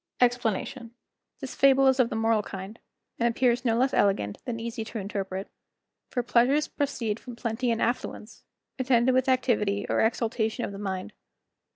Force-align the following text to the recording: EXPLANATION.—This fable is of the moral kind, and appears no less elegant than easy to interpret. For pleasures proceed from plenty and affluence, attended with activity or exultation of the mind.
EXPLANATION.—This 0.19 1.53
fable 1.53 1.85
is 1.85 1.99
of 1.99 2.09
the 2.09 2.15
moral 2.15 2.41
kind, 2.41 2.79
and 3.19 3.29
appears 3.29 3.63
no 3.63 3.77
less 3.77 3.93
elegant 3.93 4.43
than 4.45 4.59
easy 4.59 4.83
to 4.83 4.97
interpret. 4.97 5.47
For 6.09 6.23
pleasures 6.23 6.67
proceed 6.67 7.19
from 7.19 7.35
plenty 7.35 7.69
and 7.69 7.79
affluence, 7.83 8.43
attended 8.79 9.13
with 9.13 9.29
activity 9.29 9.85
or 9.91 10.01
exultation 10.01 10.65
of 10.65 10.71
the 10.71 10.79
mind. 10.79 11.13